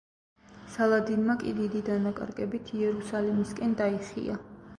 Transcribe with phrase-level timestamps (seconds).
[0.75, 4.41] სალადინმა კი დიდი დანაკარგებით იერუსალიმისკენ დაიხია.